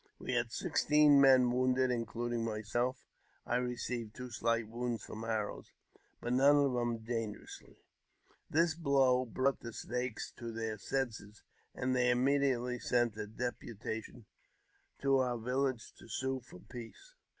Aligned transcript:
We 0.17 0.33
had 0.33 0.51
sixteen 0.51 1.21
men: 1.21 1.51
wounded, 1.51 1.91
including 1.91 2.43
myself 2.43 3.05
(I 3.45 3.57
received 3.57 4.15
two 4.15 4.31
slight 4.31 4.67
wounds 4.67 5.05
froif 5.05 5.29
I 5.29 5.33
arrows), 5.33 5.71
but 6.19 6.33
none 6.33 6.55
of 6.57 6.73
them 6.73 7.03
dangerously. 7.05 7.75
This 8.49 8.73
blow 8.73 9.27
broughf* 9.27 9.59
the 9.59 9.71
Snakes 9.73 10.31
to 10.37 10.51
their 10.51 10.79
senses, 10.79 11.43
and 11.75 11.95
they 11.95 12.09
immediately 12.09 12.79
sent 12.79 13.15
a 13.15 13.27
depu 13.27 13.75
tation 13.79 14.25
to 15.03 15.19
our 15.19 15.37
village 15.37 15.93
to 15.99 16.07
sue 16.09 16.39
for 16.47 16.57
peace. 16.57 17.13